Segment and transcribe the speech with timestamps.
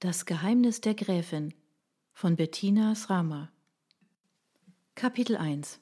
[0.00, 1.52] Das Geheimnis der Gräfin
[2.12, 3.50] von Bettina Srama
[4.94, 5.80] Kapitel 1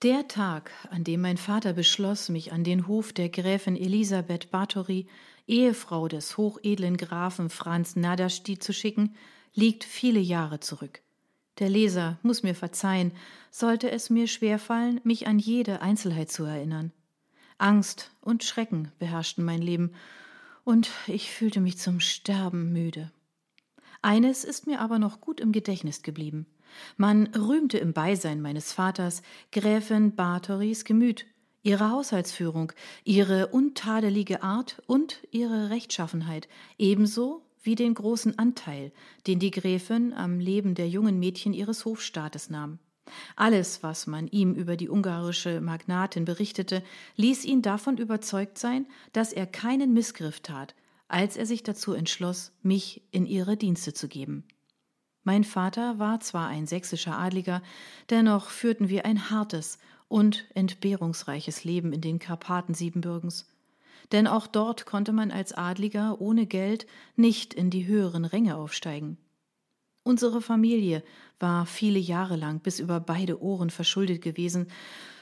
[0.00, 5.08] Der Tag, an dem mein Vater beschloss, mich an den Hof der Gräfin Elisabeth Bathory,
[5.46, 9.14] Ehefrau des hochedlen Grafen Franz Nadasti, zu schicken,
[9.52, 11.02] liegt viele Jahre zurück.
[11.58, 13.12] Der Leser muss mir verzeihen,
[13.50, 16.92] sollte es mir schwerfallen, mich an jede Einzelheit zu erinnern.
[17.58, 19.92] Angst und Schrecken beherrschten mein Leben,
[20.64, 23.10] und ich fühlte mich zum Sterben müde.
[24.02, 26.46] Eines ist mir aber noch gut im Gedächtnis geblieben.
[26.96, 31.26] Man rühmte im Beisein meines Vaters Gräfin Bathory's Gemüt,
[31.62, 32.72] ihre Haushaltsführung,
[33.04, 38.92] ihre untadelige Art und ihre Rechtschaffenheit, ebenso wie den großen Anteil,
[39.26, 42.78] den die Gräfin am Leben der jungen Mädchen ihres Hofstaates nahm.
[43.36, 46.82] Alles, was man ihm über die ungarische Magnatin berichtete,
[47.16, 50.74] ließ ihn davon überzeugt sein, dass er keinen Missgriff tat,
[51.08, 54.44] als er sich dazu entschloss, mich in ihre Dienste zu geben.
[55.24, 57.62] Mein Vater war zwar ein sächsischer Adliger,
[58.08, 59.78] dennoch führten wir ein hartes
[60.08, 63.46] und entbehrungsreiches Leben in den Karpaten Siebenbürgens.
[64.12, 69.18] Denn auch dort konnte man als Adliger ohne Geld nicht in die höheren Ränge aufsteigen.
[70.02, 71.02] Unsere Familie
[71.38, 74.68] war viele Jahre lang bis über beide Ohren verschuldet gewesen,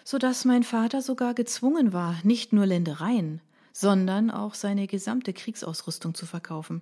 [0.04, 3.40] so dass mein Vater sogar gezwungen war, nicht nur Ländereien,
[3.78, 6.80] sondern auch seine gesamte Kriegsausrüstung zu verkaufen.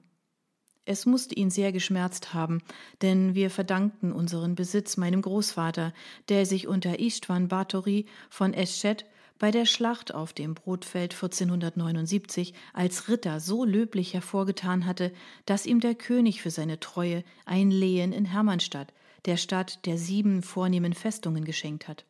[0.84, 2.62] Es musste ihn sehr geschmerzt haben,
[3.03, 5.92] denn wir verdankten unseren Besitz meinem Großvater,
[6.28, 9.06] der sich unter Istvan Báthory von Eschet
[9.41, 15.12] bei der Schlacht auf dem Brotfeld 1479 als Ritter so löblich hervorgetan hatte,
[15.47, 18.92] dass ihm der König für seine Treue ein Lehen in Hermannstadt,
[19.25, 22.05] der Stadt der sieben vornehmen Festungen, geschenkt hat.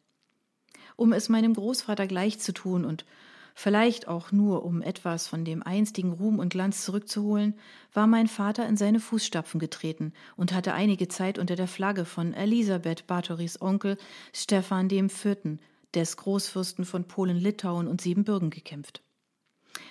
[0.96, 3.06] Um es meinem Großvater gleich zu tun und
[3.54, 7.54] vielleicht auch nur um etwas von dem einstigen Ruhm und Glanz zurückzuholen,
[7.92, 12.34] war mein Vater in seine Fußstapfen getreten und hatte einige Zeit unter der Flagge von
[12.34, 13.96] Elisabeth Bathory's Onkel
[14.32, 15.60] Stefan dem Vierten
[15.94, 19.02] des Großfürsten von Polen, Litauen und Siebenbürgen gekämpft.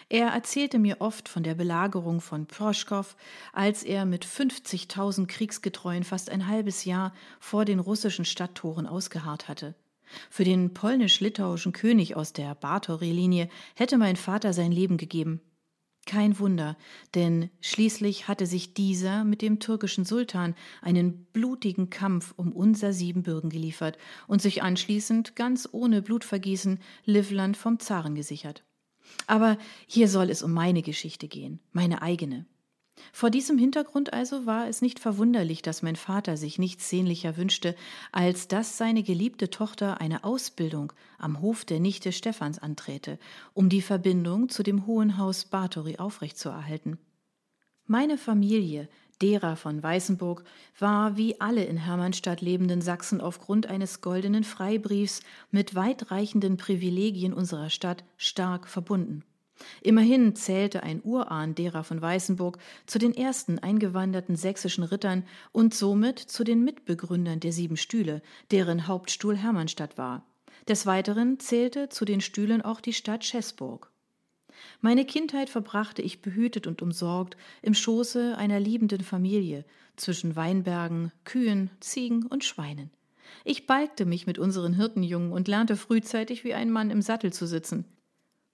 [0.09, 3.15] Er erzählte mir oft von der Belagerung von Proschkow,
[3.51, 9.75] als er mit 50.000 Kriegsgetreuen fast ein halbes Jahr vor den russischen Stadttoren ausgeharrt hatte.
[10.29, 15.41] Für den polnisch-litauischen König aus der Báthory-Linie hätte mein Vater sein Leben gegeben.
[16.05, 16.77] Kein Wunder,
[17.15, 23.49] denn schließlich hatte sich dieser mit dem türkischen Sultan einen blutigen Kampf um unser Siebenbürgen
[23.49, 23.97] geliefert
[24.27, 28.65] und sich anschließend ganz ohne Blutvergießen Livland vom Zaren gesichert.
[29.27, 32.45] Aber hier soll es um meine Geschichte gehen, meine eigene.
[33.11, 37.75] Vor diesem Hintergrund also war es nicht verwunderlich, dass mein Vater sich nichts sehnlicher wünschte,
[38.11, 43.19] als dass seine geliebte Tochter eine Ausbildung am Hof der Nichte Stephans anträte,
[43.53, 46.97] um die Verbindung zu dem Hohen Haus Bathory aufrechtzuerhalten.
[47.85, 48.87] Meine Familie,
[49.21, 50.43] derer von Weißenburg,
[50.79, 55.21] war wie alle in Hermannstadt lebenden Sachsen aufgrund eines goldenen Freibriefs
[55.51, 59.23] mit weitreichenden Privilegien unserer Stadt stark verbunden.
[59.81, 66.19] Immerhin zählte ein Urahn derer von Weißenburg zu den ersten eingewanderten sächsischen Rittern und somit
[66.19, 68.21] zu den Mitbegründern der Sieben Stühle,
[68.51, 70.25] deren Hauptstuhl Hermannstadt war.
[70.67, 73.91] Des Weiteren zählte zu den Stühlen auch die Stadt Schäßburg.
[74.81, 79.65] Meine Kindheit verbrachte ich behütet und umsorgt im Schoße einer liebenden Familie,
[79.95, 82.91] zwischen Weinbergen, Kühen, Ziegen und Schweinen.
[83.43, 87.45] Ich balgte mich mit unseren Hirtenjungen und lernte frühzeitig wie ein Mann im Sattel zu
[87.45, 87.85] sitzen.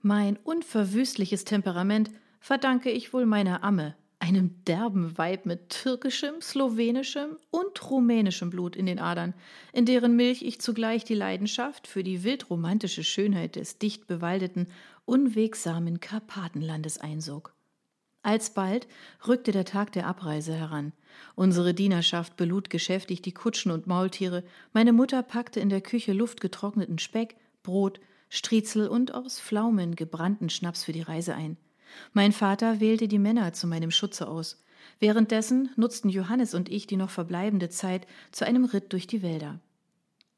[0.02, 7.90] Mein unverwüstliches Temperament verdanke ich wohl meiner Amme, einem derben Weib mit türkischem, slowenischem und
[7.90, 9.34] rumänischem Blut in den Adern,
[9.74, 14.68] in deren Milch ich zugleich die Leidenschaft für die wildromantische Schönheit des dicht bewaldeten,
[15.04, 17.54] unwegsamen Karpatenlandes einsog.
[18.22, 18.88] Alsbald
[19.28, 20.94] rückte der Tag der Abreise heran.
[21.36, 27.00] Unsere Dienerschaft belud geschäftig die Kutschen und Maultiere, meine Mutter packte in der Küche luftgetrockneten
[27.00, 31.58] Speck, Brot, Striezel und aus Pflaumen gebrannten Schnaps für die Reise ein.
[32.14, 34.64] Mein Vater wählte die Männer zu meinem Schutze aus.
[35.00, 39.60] Währenddessen nutzten Johannes und ich die noch verbleibende Zeit zu einem Ritt durch die Wälder.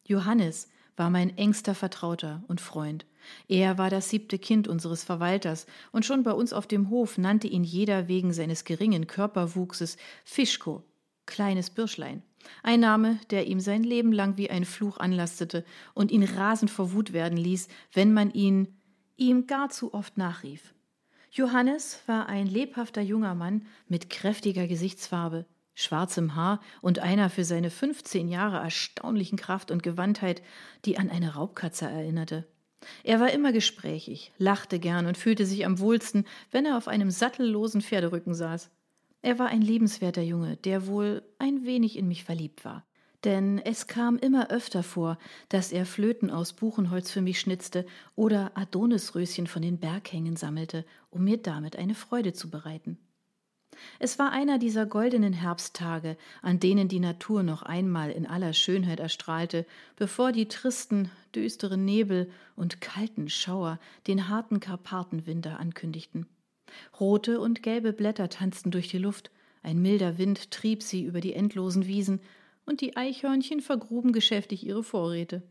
[0.06, 3.06] Johannes war mein engster Vertrauter und Freund.
[3.48, 7.48] Er war das siebte Kind unseres Verwalters, und schon bei uns auf dem Hof nannte
[7.48, 10.83] ihn jeder wegen seines geringen Körperwuchses Fischko,
[11.25, 12.24] kleines Bürschlein.
[12.64, 16.94] Ein Name, der ihm sein Leben lang wie ein Fluch anlastete und ihn rasend vor
[16.94, 18.80] Wut werden ließ, wenn man ihn
[19.18, 20.74] ihm gar zu oft nachrief.
[21.32, 25.46] Johannes war ein lebhafter junger Mann mit kräftiger Gesichtsfarbe,
[25.76, 30.42] schwarzem Haar und einer für seine 15 Jahre erstaunlichen Kraft und Gewandtheit,
[30.84, 32.48] die an eine Raubkatze erinnerte.
[33.04, 37.12] Er war immer gesprächig, lachte gern und fühlte sich am wohlsten, wenn er auf einem
[37.12, 38.70] sattellosen Pferderücken saß.
[39.21, 42.85] Er war ein liebenswerter Junge, der wohl ein wenig in mich verliebt war.
[43.23, 45.19] Denn es kam immer öfter vor,
[45.50, 47.85] dass er Flöten aus Buchenholz für mich schnitzte
[48.15, 52.97] oder Adonisröschen von den Berghängen sammelte, um mir damit eine Freude zu bereiten.
[54.00, 59.00] Es war einer dieser goldenen Herbsttage, an denen die Natur noch einmal in aller Schönheit
[59.00, 59.65] erstrahlte,
[59.95, 66.27] bevor die tristen, düsteren Nebel und kalten Schauer den harten Karpatenwinter ankündigten.
[67.00, 69.31] Rote und gelbe Blätter tanzten durch die Luft,
[69.63, 72.19] ein milder Wind trieb sie über die endlosen Wiesen,
[72.65, 75.41] und die Eichhörnchen vergruben geschäftig ihre Vorräte.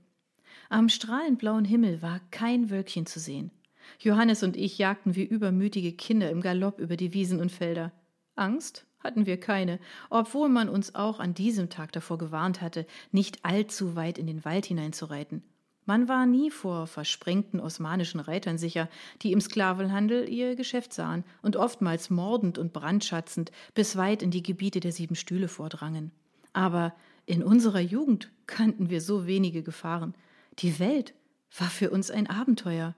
[0.68, 3.50] Am strahlend blauen Himmel war kein Wölkchen zu sehen.
[3.98, 7.92] Johannes und ich jagten wie übermütige Kinder im Galopp über die Wiesen und Felder.
[8.36, 9.80] Angst hatten wir keine,
[10.10, 14.44] obwohl man uns auch an diesem Tag davor gewarnt hatte, nicht allzu weit in den
[14.44, 15.42] Wald hineinzureiten.
[15.90, 18.88] Man war nie vor versprengten osmanischen Reitern sicher,
[19.22, 24.44] die im Sklavenhandel ihr Geschäft sahen und oftmals mordend und brandschatzend bis weit in die
[24.44, 26.12] Gebiete der sieben Stühle vordrangen.
[26.52, 26.94] Aber
[27.26, 30.14] in unserer Jugend kannten wir so wenige Gefahren.
[30.60, 31.12] Die Welt
[31.58, 32.94] war für uns ein Abenteuer.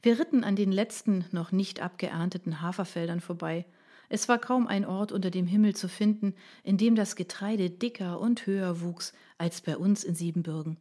[0.00, 3.66] Wir ritten an den letzten noch nicht abgeernteten Haferfeldern vorbei.
[4.08, 8.20] Es war kaum ein Ort unter dem Himmel zu finden, in dem das Getreide dicker
[8.20, 10.76] und höher wuchs als bei uns in Siebenbürgen.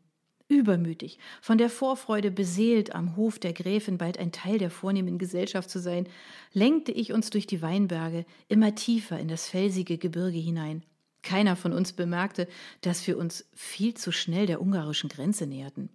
[0.48, 5.72] Übermütig, von der Vorfreude beseelt, am Hof der Gräfin bald ein Teil der vornehmen Gesellschaft
[5.72, 6.08] zu sein,
[6.54, 10.84] lenkte ich uns durch die Weinberge immer tiefer in das felsige Gebirge hinein.
[11.24, 12.48] Keiner von uns bemerkte,
[12.82, 15.90] dass wir uns viel zu schnell der ungarischen Grenze näherten.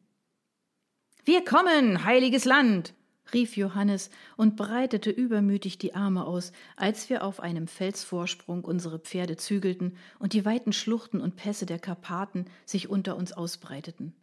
[1.25, 2.94] Wir kommen, heiliges Land!
[3.32, 9.37] rief Johannes und breitete übermütig die Arme aus, als wir auf einem Felsvorsprung unsere Pferde
[9.37, 14.17] zügelten und die weiten Schluchten und Pässe der Karpaten sich unter uns ausbreiteten.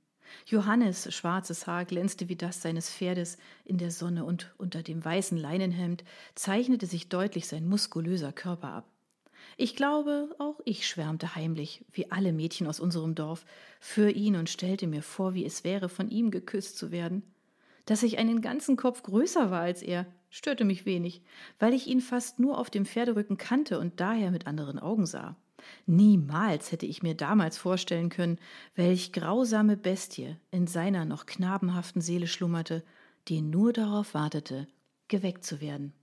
[0.45, 5.37] Johannes schwarzes Haar glänzte wie das seines Pferdes in der Sonne und unter dem weißen
[5.37, 6.03] Leinenhemd
[6.35, 8.85] zeichnete sich deutlich sein muskulöser Körper ab.
[9.55, 13.45] Ich glaube, auch ich schwärmte heimlich, wie alle Mädchen aus unserem Dorf,
[13.79, 17.23] für ihn und stellte mir vor, wie es wäre, von ihm geküsst zu werden.
[17.85, 20.05] Dass ich einen ganzen Kopf größer war als er,
[20.37, 21.23] störte mich wenig,
[21.57, 25.35] weil ich ihn fast nur auf dem Pferderücken kannte und daher mit anderen Augen sah.
[25.87, 28.37] Niemals hätte ich mir damals vorstellen können,
[28.75, 32.83] welch grausame Bestie in seiner noch knabenhaften Seele schlummerte,
[33.27, 34.67] die nur darauf wartete,
[35.07, 35.93] geweckt zu werden.